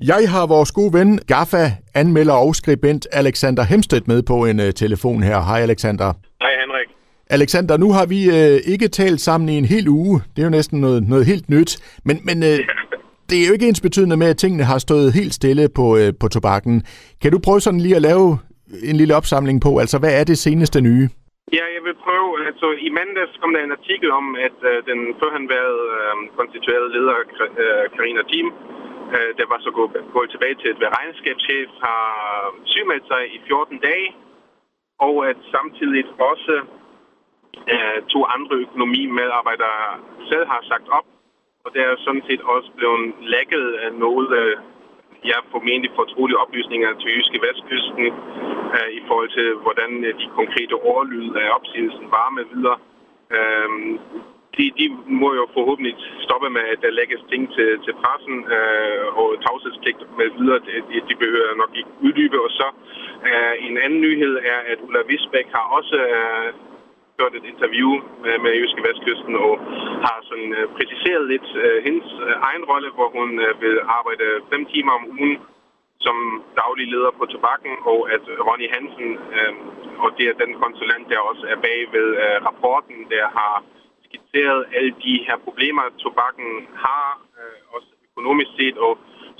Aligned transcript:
Jeg 0.00 0.30
har 0.30 0.46
vores 0.46 0.72
gode 0.72 0.92
ven, 0.98 1.18
Gaffa, 1.32 1.64
anmelder 1.94 2.34
og 2.34 2.54
skribent 2.54 3.06
Alexander 3.12 3.62
Hemstedt 3.62 4.08
med 4.08 4.22
på 4.22 4.36
en 4.50 4.58
uh, 4.60 4.70
telefon 4.70 5.22
her. 5.22 5.40
Hej 5.40 5.60
Alexander. 5.60 6.08
Hej 6.40 6.52
Henrik. 6.60 6.88
Alexander, 7.30 7.76
nu 7.76 7.92
har 7.92 8.06
vi 8.14 8.20
uh, 8.36 8.72
ikke 8.72 8.88
talt 8.88 9.20
sammen 9.20 9.48
i 9.48 9.56
en 9.58 9.64
hel 9.64 9.88
uge. 9.88 10.20
Det 10.32 10.38
er 10.42 10.46
jo 10.46 10.56
næsten 10.58 10.80
noget, 10.80 11.08
noget 11.08 11.26
helt 11.26 11.48
nyt. 11.48 11.70
Men, 12.04 12.16
men 12.28 12.36
uh, 12.42 12.58
det 13.28 13.36
er 13.38 13.46
jo 13.48 13.52
ikke 13.52 13.68
ens 13.68 13.80
betydende 13.80 14.16
med, 14.16 14.28
at 14.32 14.36
tingene 14.36 14.64
har 14.64 14.78
stået 14.78 15.12
helt 15.12 15.34
stille 15.34 15.68
på, 15.78 15.86
uh, 16.00 16.08
på 16.20 16.26
tobakken. 16.28 16.74
Kan 17.22 17.32
du 17.32 17.38
prøve 17.46 17.60
sådan 17.60 17.80
lige 17.80 17.96
at 17.96 18.06
lave 18.10 18.38
en 18.90 18.96
lille 18.96 19.14
opsamling 19.20 19.58
på, 19.66 19.70
altså 19.82 19.98
hvad 19.98 20.12
er 20.20 20.24
det 20.24 20.38
seneste 20.38 20.80
nye? 20.80 21.08
Ja, 21.58 21.64
jeg 21.76 21.82
vil 21.86 21.96
prøve. 22.06 22.28
Altså, 22.48 22.66
i 22.86 22.88
mandags 22.98 23.34
kom 23.40 23.52
der 23.54 23.62
en 23.64 23.76
artikel 23.78 24.08
om, 24.20 24.26
at 24.46 24.58
uh, 24.70 24.76
den 24.90 25.00
førhenværede 25.20 25.82
uh, 26.00 26.18
konstituerede 26.38 26.88
leder, 26.96 27.16
uh, 27.64 27.84
Karina 27.94 28.22
Thiem, 28.30 28.48
uh, 29.14 29.30
der 29.38 29.46
var 29.52 29.58
så 29.66 29.70
gået, 29.78 29.90
gået 30.16 30.30
tilbage 30.30 30.56
til 30.62 30.68
at 30.68 30.80
være 30.80 30.96
regnskabschef, 30.98 31.68
har 31.86 32.06
øh, 32.46 32.66
sygemeldt 32.72 33.06
sig 33.12 33.22
i 33.36 33.38
14 33.46 33.78
dage, 33.78 34.08
og 35.06 35.14
at 35.30 35.38
samtidig 35.54 36.04
også 36.30 36.54
øh, 37.74 37.98
to 38.12 38.20
andre 38.36 38.54
økonomimedarbejdere 38.64 39.82
selv 40.30 40.46
har 40.46 40.60
sagt 40.70 40.88
op, 40.98 41.06
og 41.64 41.74
der 41.74 41.82
er 41.82 41.96
sådan 41.98 42.24
set 42.28 42.42
også 42.54 42.70
blevet 42.76 43.14
lækket 43.20 43.66
af 43.84 43.90
noget 44.04 44.28
øh, 44.40 44.56
ja, 45.30 45.38
formentlig 45.52 45.90
fortrolige 46.00 46.38
oplysninger 46.44 46.90
til 47.00 47.08
Jyske 47.16 47.38
Vestkysten 47.44 48.06
øh, 48.76 48.90
i 48.98 49.00
forhold 49.08 49.30
til, 49.38 49.48
hvordan 49.64 49.90
øh, 50.04 50.12
de 50.20 50.26
konkrete 50.38 50.74
overlyd 50.90 51.34
af 51.42 51.48
opsigelsen 51.58 52.06
var 52.16 52.28
med 52.36 52.44
videre. 52.54 52.78
Øh, 53.36 53.70
de, 54.56 54.64
de 54.78 54.86
må 55.22 55.28
jo 55.40 55.44
forhåbentlig 55.56 55.94
stoppe 56.26 56.48
med, 56.56 56.64
at 56.72 56.78
der 56.84 56.98
lægges 57.00 57.20
ting 57.30 57.42
til, 57.56 57.68
til 57.84 57.94
pressen 58.02 58.36
øh, 58.56 59.04
og 59.20 59.26
tavshedspligt 59.44 60.00
med 60.18 60.28
videre. 60.38 60.60
De, 60.90 60.96
de 61.08 61.14
behøver 61.22 61.60
nok 61.62 61.72
ikke 61.78 61.92
uddybe. 62.06 62.38
Og 62.46 62.50
så 62.58 62.66
øh, 63.28 63.54
en 63.66 63.78
anden 63.84 64.00
nyhed 64.06 64.34
er, 64.52 64.60
at 64.72 64.78
Ulla 64.86 65.02
Visbæk 65.08 65.48
har 65.56 65.66
også 65.78 65.96
øh, 66.16 66.48
gjort 67.16 67.34
et 67.38 67.46
interview 67.52 67.90
med, 68.24 68.34
med 68.44 68.52
Jyske 68.60 68.82
Vestkysten 68.86 69.34
og 69.46 69.52
har 70.06 70.18
sådan 70.28 70.50
øh, 70.58 70.66
præciseret 70.76 71.24
lidt 71.32 71.48
øh, 71.64 71.78
hendes 71.86 72.08
øh, 72.26 72.34
egen 72.48 72.64
rolle, 72.70 72.90
hvor 72.96 73.08
hun 73.16 73.30
øh, 73.46 73.52
vil 73.62 73.76
arbejde 73.98 74.26
fem 74.52 74.62
timer 74.72 74.92
om 74.98 75.04
ugen 75.14 75.36
som 76.06 76.16
daglig 76.62 76.86
leder 76.94 77.12
på 77.18 77.24
tobakken, 77.34 77.72
og 77.92 78.00
at 78.14 78.24
Ronny 78.46 78.68
Hansen, 78.74 79.10
øh, 79.36 79.52
og 80.04 80.10
det 80.16 80.24
er 80.28 80.40
den 80.42 80.52
konsulent, 80.62 81.06
der 81.12 81.18
også 81.30 81.44
er 81.52 81.58
bag 81.66 81.78
ved 81.96 82.08
øh, 82.24 82.36
rapporten, 82.46 82.98
der 83.14 83.24
har 83.38 83.54
skitseret 84.16 84.60
alle 84.76 84.92
de 85.04 85.14
her 85.26 85.36
problemer, 85.46 85.82
tobakken 86.04 86.48
har, 86.84 87.08
øh, 87.40 87.58
også 87.76 87.88
økonomisk 88.10 88.50
set, 88.58 88.76
og 88.86 88.92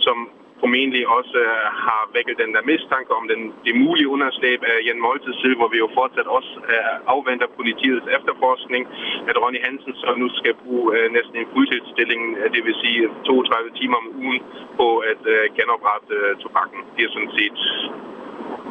som 0.06 0.16
formentlig 0.62 1.02
også 1.18 1.38
øh, 1.46 1.66
har 1.86 2.02
vækket 2.16 2.36
den 2.42 2.50
der 2.54 2.62
mistanke 2.72 3.10
om 3.18 3.24
den, 3.32 3.40
det 3.66 3.74
mulige 3.82 4.08
underslæb 4.14 4.60
af 4.72 4.76
Jan 4.86 5.00
Moltes 5.06 5.36
side, 5.40 5.56
hvor 5.58 5.68
vi 5.74 5.78
jo 5.84 5.88
fortsat 5.98 6.28
også 6.38 6.52
øh, 6.72 6.94
afventer 7.14 7.48
politiets 7.58 8.06
efterforskning, 8.16 8.82
at 9.30 9.36
Ronny 9.42 9.60
Hansen 9.66 9.94
så 10.02 10.08
nu 10.22 10.28
skal 10.40 10.54
bruge 10.62 10.86
øh, 10.96 11.06
næsten 11.16 11.36
en 11.38 11.48
fuldtidsstilling, 11.54 12.22
øh, 12.40 12.46
det 12.54 12.60
vil 12.66 12.76
sige 12.84 13.00
32 13.24 13.70
timer 13.80 13.96
om 14.02 14.08
ugen, 14.22 14.40
på 14.80 14.88
at 15.12 15.22
øh, 15.34 15.44
genoprette 15.58 16.14
øh, 16.20 16.36
tobakken. 16.44 16.80
Det 16.94 17.02
er 17.04 17.10
sådan 17.16 17.34
set 17.38 17.58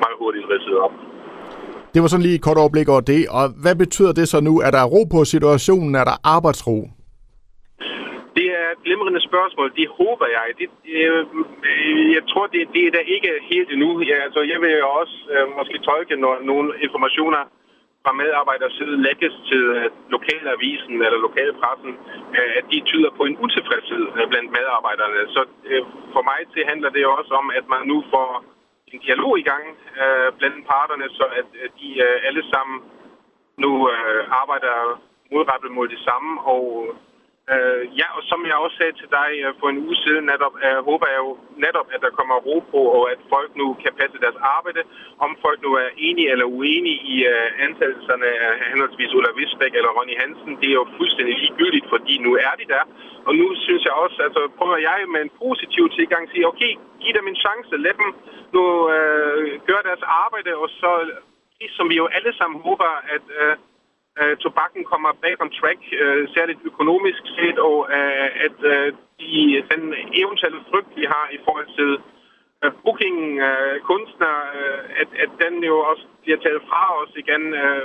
meget 0.01 0.17
hurtigt 0.21 0.49
ridset 0.51 0.77
op. 0.87 0.95
Det 1.95 2.03
var 2.03 2.09
sådan 2.11 2.27
lige 2.27 2.39
et 2.39 2.47
kort 2.47 2.61
overblik 2.63 2.87
over 2.93 3.03
det, 3.13 3.21
og 3.37 3.45
hvad 3.63 3.75
betyder 3.83 4.13
det 4.19 4.25
så 4.33 4.39
nu? 4.47 4.53
Er 4.67 4.71
der 4.77 4.83
ro 4.93 5.01
på 5.15 5.19
situationen? 5.33 5.91
Er 6.01 6.05
der 6.09 6.17
arbejdsro? 6.35 6.77
Det 8.37 8.47
er 8.61 8.67
et 8.75 8.81
glimrende 8.85 9.21
spørgsmål. 9.29 9.67
Det 9.79 9.87
håber 9.99 10.27
jeg. 10.37 10.47
Det, 10.59 10.67
øh, 11.01 11.21
øh 11.69 12.03
jeg 12.17 12.23
tror, 12.31 12.45
det, 12.53 12.61
det 12.75 12.83
er 12.87 12.91
da 12.97 13.01
ikke 13.15 13.31
helt 13.51 13.69
endnu. 13.75 13.89
Ja, 14.11 14.17
altså, 14.25 14.41
jeg 14.51 14.59
vil 14.63 14.71
jo 14.83 14.89
også 15.01 15.15
øh, 15.33 15.45
måske 15.57 15.77
tolke, 15.89 16.15
når 16.23 16.33
nogle 16.51 16.67
informationer 16.85 17.41
fra 18.03 18.13
medarbejders 18.21 18.75
side 18.79 18.95
lægges 19.07 19.33
til 19.49 19.63
øh, 19.79 19.85
lokalavisen 20.15 20.95
eller 21.05 21.19
lokalpressen, 21.27 21.91
øh, 22.37 22.49
at 22.59 22.65
de 22.71 22.77
tyder 22.89 23.11
på 23.17 23.23
en 23.29 23.35
utilfredshed 23.45 24.03
øh, 24.17 24.25
blandt 24.31 24.49
medarbejderne. 24.57 25.19
Så 25.35 25.41
øh, 25.69 25.83
for 26.13 26.23
mig 26.29 26.39
til 26.53 26.61
handler 26.71 26.89
det 26.95 27.01
jo 27.05 27.11
også 27.19 27.33
om, 27.41 27.47
at 27.59 27.65
man 27.73 27.83
nu 27.91 27.97
får 28.13 28.29
en 28.95 29.05
dialog 29.07 29.33
i 29.39 29.47
gang 29.51 29.65
øh, 30.01 30.29
blandt 30.37 30.67
parterne, 30.73 31.05
så 31.17 31.25
at 31.39 31.49
at 31.65 31.71
de 31.81 31.89
øh, 32.07 32.27
alle 32.27 32.43
sammen 32.53 32.77
nu 33.63 33.71
øh, 33.93 34.21
arbejder 34.41 34.75
modrettet 35.31 35.71
mod 35.77 35.87
det 35.93 35.99
samme, 36.07 36.31
og 36.53 36.63
Øh, 37.53 37.81
ja, 37.99 38.07
og 38.17 38.21
som 38.29 38.39
jeg 38.49 38.55
også 38.63 38.77
sagde 38.77 38.95
til 39.01 39.09
dig 39.17 39.29
øh, 39.43 39.53
for 39.59 39.67
en 39.69 39.81
uge 39.85 39.97
siden, 40.03 40.25
netop, 40.31 40.55
øh, 40.65 40.79
håber 40.89 41.07
jeg 41.13 41.19
jo 41.25 41.31
netop, 41.65 41.87
at 41.93 42.01
der 42.05 42.17
kommer 42.19 42.35
ro 42.47 42.57
på, 42.71 42.81
og 42.97 43.03
at 43.13 43.19
folk 43.33 43.51
nu 43.61 43.67
kan 43.83 43.93
passe 43.99 44.17
deres 44.25 44.39
arbejde. 44.55 44.81
Om 45.25 45.31
folk 45.45 45.59
nu 45.65 45.71
er 45.83 45.89
enige 46.07 46.31
eller 46.33 46.47
uenige 46.57 46.99
i 47.13 47.15
øh, 47.33 47.47
ansættelserne 47.65 48.27
af 48.45 48.53
henholdsvis 48.71 49.15
Ulla 49.17 49.31
Visbæk 49.37 49.73
eller 49.75 49.91
Ronny 49.97 50.15
Hansen, 50.21 50.53
det 50.61 50.67
er 50.69 50.79
jo 50.81 50.87
fuldstændig 50.97 51.35
ligegyldigt, 51.41 51.87
fordi 51.93 52.13
nu 52.25 52.31
er 52.47 52.53
de 52.61 52.71
der. 52.73 52.83
Og 53.27 53.33
nu 53.39 53.47
synes 53.65 53.83
jeg 53.87 53.93
også, 54.03 54.17
altså 54.27 54.41
prøver 54.57 54.77
jeg 54.89 54.99
med 55.13 55.21
en 55.21 55.35
positiv 55.43 55.83
tilgang 55.97 56.21
at 56.23 56.31
sige, 56.33 56.47
okay, 56.51 56.71
giv 57.01 57.13
dem 57.17 57.27
en 57.27 57.41
chance, 57.45 57.71
lad 57.85 57.93
dem 58.01 58.09
nu 58.55 58.63
øh, 58.95 59.41
gøre 59.69 59.83
deres 59.89 60.03
arbejde, 60.23 60.51
og 60.61 60.69
så, 60.79 60.91
som 61.77 61.89
vi 61.89 61.95
jo 62.01 62.05
alle 62.17 62.33
sammen 62.39 62.57
håber, 62.67 62.89
at... 63.15 63.25
Øh, 63.41 63.55
øh, 64.21 64.33
tobakken 64.43 64.83
kommer 64.91 65.11
back 65.23 65.37
on 65.43 65.51
track, 65.59 65.79
øh, 66.01 66.23
særligt 66.35 66.59
økonomisk 66.71 67.21
set, 67.37 67.57
og 67.69 67.77
øh, 67.97 68.27
at 68.47 68.57
øh, 68.73 68.87
de, 69.19 69.33
den 69.71 69.83
eventuelle 70.21 70.59
frygt, 70.69 70.91
vi 70.99 71.05
har 71.13 71.25
i 71.37 71.39
forhold 71.45 71.69
til 71.79 71.89
Øh, 72.65 72.71
booking 72.83 73.17
øh, 73.47 73.75
kunstner, 73.89 74.35
øh, 74.57 75.01
at, 75.01 75.09
at 75.23 75.31
den 75.43 75.63
jo 75.63 75.75
også 75.91 76.05
bliver 76.23 76.39
taget 76.45 76.61
fra 76.69 76.83
os 77.01 77.13
igen, 77.23 77.43
øh, 77.63 77.83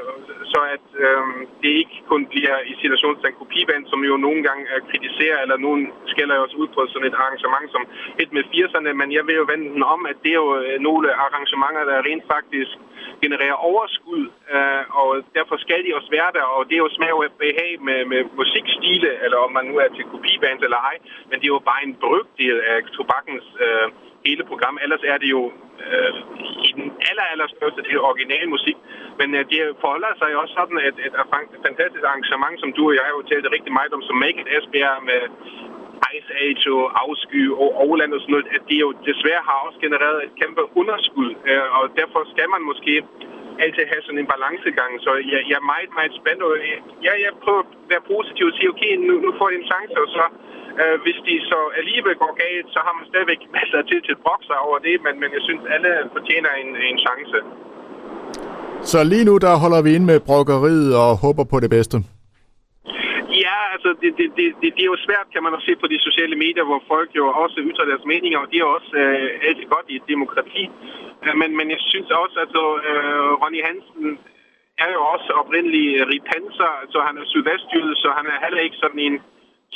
så 0.52 0.60
at 0.76 0.86
øh, 1.04 1.22
det 1.62 1.72
ikke 1.82 1.96
kun 2.12 2.22
bliver 2.32 2.56
i 2.70 2.72
situationstegn 2.82 3.40
kopiband, 3.42 3.84
som 3.86 4.00
jo 4.10 4.14
nogle 4.26 4.40
gange 4.48 4.64
øh, 4.72 4.80
kritiserer, 4.90 5.38
eller 5.44 5.56
nogen 5.66 5.82
skælder 6.12 6.34
jo 6.36 6.42
også 6.46 6.56
ud 6.62 6.68
på 6.74 6.80
sådan 6.92 7.08
et 7.10 7.18
arrangement 7.22 7.66
som 7.74 7.82
et 8.22 8.30
med 8.36 8.44
80'erne, 8.54 8.92
men 9.00 9.08
jeg 9.16 9.24
vil 9.26 9.40
jo 9.40 9.44
vende 9.52 9.66
den 9.74 9.82
om, 9.94 10.00
at 10.10 10.16
det 10.22 10.30
er 10.32 10.42
jo 10.44 10.50
øh, 10.60 10.76
nogle 10.88 11.06
arrangementer, 11.24 11.84
der 11.90 12.06
rent 12.08 12.24
faktisk 12.34 12.74
genererer 13.22 13.58
overskud, 13.70 14.24
øh, 14.54 14.82
og 15.00 15.08
derfor 15.38 15.56
skal 15.64 15.80
de 15.84 15.96
også 15.98 16.10
være 16.18 16.30
der, 16.38 16.46
og 16.56 16.60
det 16.68 16.74
er 16.74 16.84
jo 16.86 16.96
smag 16.98 17.12
og 17.12 17.24
behag 17.46 17.72
med, 17.88 18.00
med 18.12 18.20
musikstile, 18.40 19.10
eller 19.24 19.38
om 19.46 19.52
man 19.58 19.64
nu 19.70 19.74
er 19.84 19.88
til 19.96 20.04
kopiband 20.12 20.58
eller 20.66 20.80
ej, 20.90 20.96
men 21.28 21.36
det 21.40 21.46
er 21.46 21.56
jo 21.56 21.68
bare 21.70 21.82
en 21.88 21.96
brygdel 22.04 22.56
af 22.72 22.78
tobakkens 22.98 23.46
øh, 23.64 23.88
hele 24.26 24.44
program. 24.50 24.78
Ellers 24.84 25.02
er 25.12 25.18
det 25.22 25.30
jo 25.36 25.42
øh, 25.86 26.12
i 26.68 26.70
den 26.78 26.86
aller, 27.08 27.26
aller 27.32 27.48
største 27.56 27.80
del 27.86 27.98
original 28.10 28.46
musik, 28.54 28.76
men 29.20 29.28
øh, 29.38 29.42
det 29.52 29.60
forholder 29.82 30.12
sig 30.20 30.30
også 30.40 30.54
sådan, 30.60 30.78
at 30.88 30.94
et, 31.06 31.14
et 31.54 31.62
fantastisk 31.66 32.04
arrangement, 32.10 32.56
som 32.62 32.70
du 32.76 32.82
og 32.88 32.94
jeg 32.96 33.04
har 33.06 33.14
jo 33.18 33.22
talt 33.30 33.54
rigtig 33.56 33.72
meget 33.78 33.92
om, 33.96 34.02
som 34.08 34.16
Make 34.24 34.40
It 34.42 34.48
Esbjerg 34.56 34.98
med 35.10 35.20
Ice 36.16 36.32
Age 36.44 36.64
og 36.78 36.84
Afsky 37.02 37.42
og 37.62 37.68
Overland 37.84 38.12
og 38.14 38.20
sådan 38.20 38.32
noget, 38.34 38.48
at 38.56 38.62
det 38.70 38.78
jo 38.84 38.90
desværre 39.10 39.42
har 39.48 39.58
også 39.66 39.78
genereret 39.86 40.18
et 40.26 40.32
kæmpe 40.40 40.62
underskud, 40.80 41.30
øh, 41.50 41.66
og 41.78 41.84
derfor 42.00 42.20
skal 42.32 42.48
man 42.54 42.62
måske 42.70 42.94
altid 43.64 43.84
have 43.92 44.02
sådan 44.06 44.22
en 44.22 44.32
balancegang. 44.34 44.92
Så 45.04 45.10
jeg, 45.32 45.40
jeg 45.50 45.56
er 45.62 45.70
meget, 45.72 45.90
meget 45.98 46.12
spændt, 46.20 46.42
og 46.46 46.52
jeg, 47.06 47.14
jeg 47.24 47.32
prøver 47.44 47.62
at 47.66 47.72
være 47.92 48.08
positiv 48.14 48.44
og 48.50 48.54
sige, 48.56 48.72
okay, 48.74 48.92
nu, 49.06 49.12
nu 49.24 49.30
får 49.38 49.48
de 49.50 49.56
en 49.60 49.70
chance, 49.72 49.94
og 50.04 50.08
så 50.16 50.24
øh, 50.82 50.96
hvis 51.04 51.18
de 51.28 51.34
så 51.52 51.60
alligevel 51.80 52.14
går 52.22 52.32
galt, 52.44 52.68
så 52.74 52.78
har 52.86 52.92
man 52.98 53.04
stadigvæk 53.10 53.40
masser 53.58 53.80
til 53.90 53.98
til 54.06 54.12
at 54.16 54.22
brokse 54.26 54.54
over 54.66 54.78
det, 54.86 54.96
men, 55.04 55.14
men 55.22 55.30
jeg 55.36 55.42
synes, 55.48 55.62
alle 55.74 55.90
fortjener 56.16 56.50
en, 56.62 56.70
en 56.88 56.98
chance. 57.06 57.38
Så 58.92 58.98
lige 59.12 59.24
nu, 59.30 59.34
der 59.46 59.52
holder 59.62 59.80
vi 59.86 59.90
ind 59.96 60.04
med 60.10 60.18
brokkeriet 60.28 60.90
og 61.04 61.10
håber 61.24 61.44
på 61.52 61.56
det 61.64 61.70
bedste 61.76 61.96
altså, 63.74 63.90
det, 64.02 64.10
det, 64.18 64.26
det, 64.38 64.46
det, 64.60 64.68
det 64.76 64.82
er 64.84 64.92
jo 64.94 65.04
svært, 65.06 65.32
kan 65.32 65.42
man 65.42 65.54
også 65.54 65.68
se 65.70 65.76
på 65.82 65.88
de 65.92 65.98
sociale 66.08 66.36
medier, 66.44 66.64
hvor 66.68 66.82
folk 66.92 67.10
jo 67.20 67.24
også 67.44 67.58
ytrer 67.68 67.90
deres 67.90 68.04
meninger, 68.12 68.38
og 68.42 68.48
det 68.50 68.58
er 68.58 68.74
også 68.76 68.92
øh, 69.02 69.46
altid 69.48 69.66
godt 69.74 69.86
i 69.92 69.96
et 70.00 70.10
demokrati. 70.12 70.64
Øh, 71.24 71.34
men, 71.40 71.50
men 71.58 71.66
jeg 71.74 71.80
synes 71.92 72.10
også, 72.22 72.36
at 72.38 72.42
altså, 72.44 72.64
øh, 72.88 73.30
Ronny 73.42 73.60
Hansen 73.68 74.08
er 74.84 74.90
jo 74.96 75.00
også 75.14 75.30
oprindelig 75.40 75.86
ripenser, 76.12 76.70
så 76.92 76.98
han 77.08 77.14
er 77.20 77.24
sydvestjyde, 77.32 77.94
så 78.02 78.08
han 78.18 78.26
er 78.32 78.36
heller 78.44 78.60
ikke 78.66 78.82
sådan 78.82 79.02
en, 79.06 79.16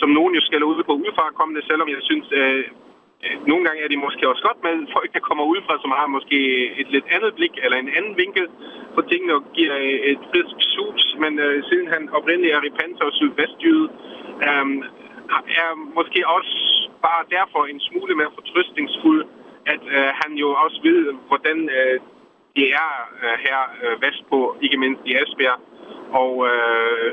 som 0.01 0.09
nogen 0.19 0.35
jo 0.35 0.41
skal 0.41 0.65
ud 0.65 0.83
på 0.89 0.93
udefra 1.03 1.27
kommende, 1.39 1.67
selvom 1.71 1.89
jeg 1.89 2.03
synes, 2.09 2.27
øh, 2.41 2.65
øh, 3.25 3.37
nogle 3.51 3.65
gange 3.67 3.81
er 3.85 3.89
de 3.89 4.05
måske 4.07 4.29
også 4.29 4.43
godt 4.49 4.61
med 4.67 4.75
folk, 4.97 5.11
der 5.15 5.27
kommer 5.29 5.45
udefra, 5.53 5.75
som 5.83 5.91
har 6.01 6.07
måske 6.17 6.39
et 6.81 6.89
lidt 6.95 7.07
andet 7.17 7.35
blik 7.35 7.55
eller 7.65 7.79
en 7.79 7.95
anden 7.97 8.15
vinkel 8.23 8.47
på 8.95 9.01
tingene 9.11 9.35
og 9.39 9.43
giver 9.57 9.77
øh, 9.77 9.99
et 10.13 10.23
frisk 10.31 10.57
sus. 10.75 11.05
Men 11.23 11.33
øh, 11.39 11.65
siden 11.69 11.87
han 11.95 12.03
oprindeligt 12.19 12.55
er 12.55 12.77
Panther 12.81 13.07
og 13.11 13.17
sydvestjyde, 13.19 13.89
øh, 14.49 14.67
er 15.63 15.71
måske 15.99 16.21
også 16.37 16.55
bare 17.07 17.23
derfor 17.37 17.63
en 17.65 17.81
smule 17.89 18.15
mere 18.15 18.35
fortrystningsfuld, 18.39 19.23
at 19.73 19.83
øh, 19.97 20.11
han 20.21 20.33
jo 20.43 20.49
også 20.65 20.79
ved, 20.89 20.99
hvordan 21.29 21.59
øh, 21.79 21.97
det 22.57 22.69
er 22.85 22.93
øh, 23.23 23.37
her 23.47 23.61
øh, 23.83 24.03
vestpå, 24.05 24.57
ikke 24.65 24.79
mindst 24.85 25.03
i 25.07 25.13
Esbjerg, 25.23 25.61
og 26.23 26.33
øh, 26.51 27.09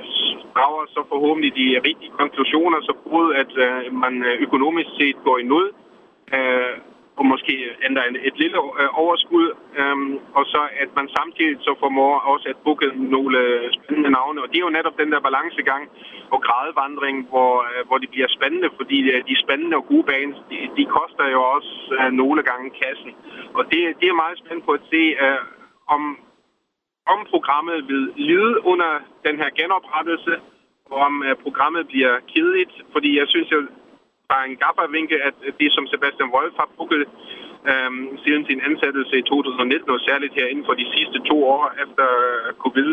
drager 0.56 0.86
så 0.96 1.02
forhåbentlig 1.12 1.52
de 1.62 1.68
rigtige 1.88 2.18
konklusioner, 2.22 2.80
så 2.82 2.94
både 3.10 3.30
at 3.42 3.52
øh, 3.66 3.94
man 4.04 4.14
øh, 4.24 4.42
økonomisk 4.46 4.90
set 5.00 5.18
går 5.26 5.38
i 5.38 5.44
nød, 5.52 5.68
øh, 6.36 6.74
måske 7.34 7.54
ændrer 7.88 8.04
et 8.30 8.38
lille 8.44 8.58
øh, 8.82 8.90
overskud, 9.04 9.48
øh, 9.80 9.98
og 10.38 10.44
så 10.54 10.62
at 10.84 10.90
man 10.96 11.08
samtidig 11.18 11.56
så 11.68 11.72
formår 11.80 12.14
også 12.34 12.46
at 12.50 12.58
booke 12.66 12.88
nogle 13.16 13.38
øh, 13.38 13.74
spændende 13.78 14.12
navne. 14.18 14.42
Og 14.44 14.48
det 14.50 14.58
er 14.58 14.68
jo 14.68 14.78
netop 14.78 15.00
den 15.02 15.12
der 15.12 15.20
balancegang 15.28 15.84
og 16.34 16.40
gradvandring, 16.42 17.18
hvor, 17.30 17.54
øh, 17.70 17.88
hvor 17.88 17.98
det 17.98 18.10
bliver 18.10 18.28
spændende, 18.38 18.70
fordi 18.78 18.98
de 19.30 19.36
spændende 19.44 19.78
og 19.78 19.86
gode 19.92 20.04
baner, 20.04 20.36
de, 20.50 20.58
de 20.78 20.86
koster 20.86 21.26
jo 21.36 21.42
også 21.56 21.74
øh, 22.00 22.12
nogle 22.22 22.42
gange 22.50 22.68
kassen. 22.82 23.12
Og 23.58 23.64
det, 23.72 23.80
det 24.00 24.08
er 24.10 24.22
meget 24.24 24.38
spændende 24.38 24.66
på 24.66 24.72
at 24.80 24.86
se, 24.92 25.04
øh, 25.26 25.42
om, 25.96 26.02
om 27.14 27.20
programmet 27.30 27.88
vil 27.88 28.14
lide 28.16 28.66
under 28.66 28.92
den 29.26 29.36
her 29.42 29.50
genoprettelse, 29.60 30.34
og 30.86 30.98
om 31.08 31.24
øh, 31.24 31.36
programmet 31.36 31.88
bliver 31.88 32.14
kedeligt, 32.34 32.74
fordi 32.92 33.20
jeg 33.20 33.28
synes 33.28 33.52
jo, 33.52 33.60
fra 34.28 34.46
en 34.46 34.56
gaffervinkel, 34.64 35.20
at 35.30 35.36
det 35.60 35.70
som 35.74 35.88
Sebastian 35.88 36.34
Wolf 36.36 36.54
har 36.62 36.70
brugt 36.78 36.94
øhm, 37.72 38.18
siden 38.24 38.44
sin 38.46 38.62
ansættelse 38.70 39.16
i 39.18 39.22
2019, 39.22 39.90
og 39.90 40.00
særligt 40.00 40.34
her 40.34 40.48
inden 40.48 40.66
for 40.66 40.74
de 40.82 40.88
sidste 40.96 41.20
to 41.30 41.38
år 41.54 41.64
efter 41.84 42.08
øh, 42.28 42.54
covid, 42.64 42.90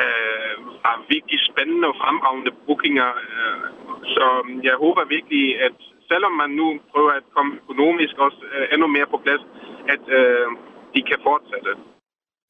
øh, 0.00 0.54
var 0.84 1.04
virkelig 1.14 1.40
spændende 1.50 1.88
og 1.88 1.96
fremragende 2.02 2.52
bookinger. 2.66 3.10
Øh, 3.24 3.66
så 4.14 4.26
øhm, 4.38 4.60
jeg 4.68 4.74
håber 4.84 5.04
virkelig, 5.04 5.44
at 5.66 5.76
selvom 6.10 6.32
man 6.32 6.50
nu 6.50 6.66
prøver 6.92 7.12
at 7.20 7.26
komme 7.34 7.52
økonomisk 7.62 8.14
også 8.26 8.40
øh, 8.54 8.66
endnu 8.72 8.86
mere 8.86 9.08
på 9.12 9.18
plads, 9.24 9.42
at 9.94 10.02
øh, 10.18 10.48
de 10.94 11.00
kan 11.08 11.18
fortsætte. 11.28 11.72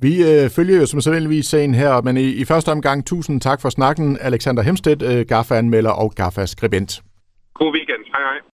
Vi 0.01 0.13
øh, 0.31 0.51
følger 0.57 0.77
jo 0.81 0.87
som 0.87 1.01
sædvanligvis 1.01 1.47
sagen 1.47 1.75
her, 1.75 2.03
men 2.03 2.17
i, 2.17 2.29
i 2.43 2.45
første 2.45 2.73
omgang 2.73 3.07
tusind 3.07 3.41
tak 3.41 3.61
for 3.63 3.69
snakken, 3.69 4.19
Alexander 4.21 4.63
Hemstedt, 4.63 5.03
øh, 5.03 5.27
GAFA-anmelder 5.29 5.91
og 5.91 6.13
GAFA-skribent. 6.15 7.03
God 7.55 7.73
weekend. 7.77 8.03
Hej 8.15 8.23
hej. 8.29 8.39